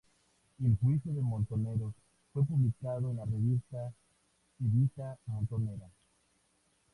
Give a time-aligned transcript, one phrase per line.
[0.65, 1.93] El juicio de Montoneros
[2.33, 3.93] fue publicado en la revista
[4.59, 5.91] Evita Montonera.